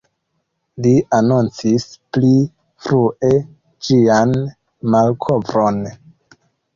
Li 0.85 0.91
anoncis 1.17 1.83
pli 2.15 2.31
frue 2.85 3.29
ĝian 3.89 4.33
malkovron. 4.95 5.79